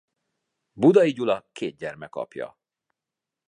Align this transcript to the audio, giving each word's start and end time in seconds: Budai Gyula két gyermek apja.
Budai 0.73 1.11
Gyula 1.11 1.47
két 1.51 1.75
gyermek 1.77 2.15
apja. 2.15 2.57